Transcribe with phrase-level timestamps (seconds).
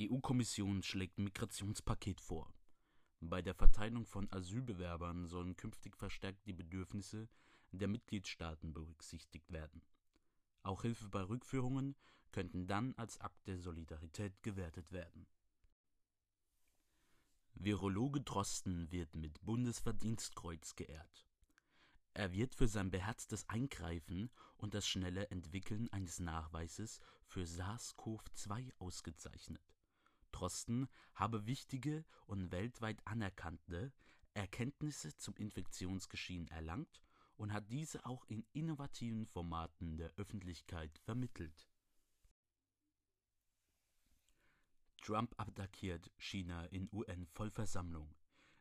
[0.00, 2.54] EU-Kommission schlägt Migrationspaket vor.
[3.20, 7.28] Bei der Verteilung von Asylbewerbern sollen künftig verstärkt die Bedürfnisse
[7.72, 9.82] der Mitgliedstaaten berücksichtigt werden.
[10.62, 11.96] Auch Hilfe bei Rückführungen
[12.30, 15.26] könnten dann als Akt der Solidarität gewertet werden.
[17.54, 21.26] Virologe Drosten wird mit Bundesverdienstkreuz geehrt.
[22.14, 29.77] Er wird für sein beherztes Eingreifen und das schnelle Entwickeln eines Nachweises für SARS-CoV-2 ausgezeichnet.
[30.32, 33.92] Drosten habe wichtige und weltweit anerkannte
[34.34, 37.02] Erkenntnisse zum Infektionsgeschehen erlangt
[37.36, 41.68] und hat diese auch in innovativen Formaten der Öffentlichkeit vermittelt.
[45.00, 48.14] Trump attackiert China in UN-Vollversammlung.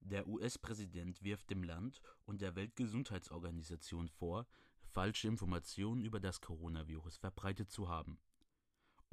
[0.00, 4.46] Der US-Präsident wirft dem Land und der Weltgesundheitsorganisation vor,
[4.90, 8.18] falsche Informationen über das Coronavirus verbreitet zu haben.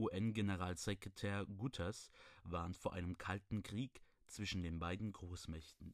[0.02, 2.09] UN-Generalsekretär Guterres
[2.44, 5.94] warnt vor einem kalten Krieg zwischen den beiden Großmächten.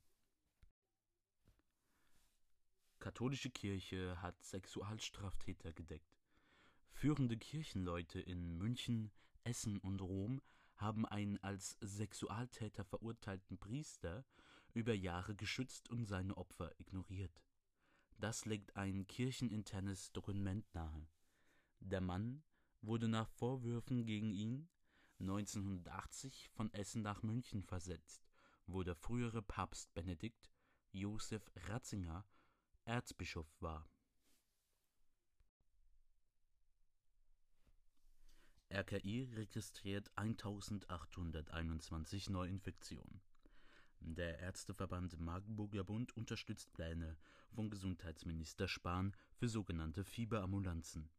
[3.00, 6.18] Katholische Kirche hat Sexualstraftäter gedeckt.
[6.90, 9.12] Führende Kirchenleute in München,
[9.44, 10.42] Essen und Rom
[10.76, 14.26] haben einen als Sexualtäter verurteilten Priester
[14.74, 17.42] über Jahre geschützt und seine Opfer ignoriert.
[18.20, 21.08] Das legt ein kircheninternes Dokument nahe.
[21.80, 22.44] Der Mann
[22.88, 24.70] wurde nach Vorwürfen gegen ihn
[25.20, 28.26] 1980 von Essen nach München versetzt,
[28.66, 30.50] wo der frühere Papst Benedikt
[30.92, 32.26] Josef Ratzinger
[32.86, 33.86] Erzbischof war.
[38.72, 43.20] RKI registriert 1821 Neuinfektionen.
[44.00, 47.18] Der Ärzteverband Magdeburger Bund unterstützt Pläne
[47.50, 51.10] von Gesundheitsminister Spahn für sogenannte Fieberambulanzen.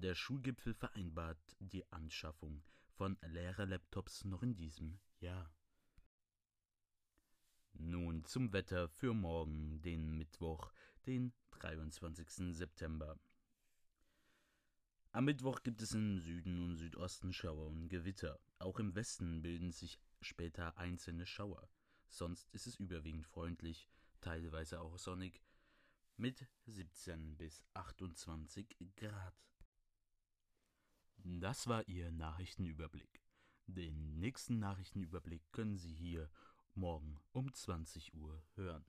[0.00, 5.52] Der Schulgipfel vereinbart die Anschaffung von Lehrerlaptops noch in diesem Jahr.
[7.72, 10.72] Nun zum Wetter für morgen, den Mittwoch,
[11.06, 12.54] den 23.
[12.54, 13.18] September.
[15.10, 18.38] Am Mittwoch gibt es im Süden und Südosten Schauer und Gewitter.
[18.60, 21.68] Auch im Westen bilden sich später einzelne Schauer.
[22.08, 23.88] Sonst ist es überwiegend freundlich,
[24.20, 25.42] teilweise auch sonnig,
[26.16, 29.34] mit 17 bis 28 Grad.
[31.30, 33.22] Das war Ihr Nachrichtenüberblick.
[33.66, 36.30] Den nächsten Nachrichtenüberblick können Sie hier
[36.74, 38.86] morgen um 20 Uhr hören.